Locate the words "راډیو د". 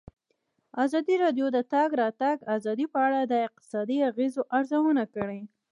1.23-1.53